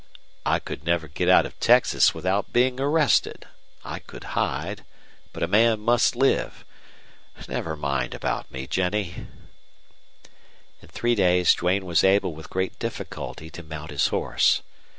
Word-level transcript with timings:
"I 0.47 0.57
could 0.57 0.83
never 0.83 1.07
get 1.07 1.29
out 1.29 1.45
of 1.45 1.59
Texas 1.59 2.11
without 2.11 2.51
being 2.51 2.79
arrested. 2.79 3.45
I 3.85 3.99
could 3.99 4.23
hide, 4.33 4.83
but 5.31 5.43
a 5.43 5.47
man 5.47 5.79
must 5.79 6.15
live. 6.15 6.65
Never 7.47 7.75
mind 7.75 8.15
about 8.15 8.49
me, 8.49 8.65
Jennie." 8.65 9.27
In 10.81 10.87
three 10.87 11.13
days 11.13 11.53
Duane 11.53 11.85
was 11.85 12.03
able 12.03 12.33
with 12.33 12.49
great 12.49 12.79
difficulty 12.79 13.51
to 13.51 13.61
mount 13.61 13.91
his 13.91 14.07
horse. 14.07 14.63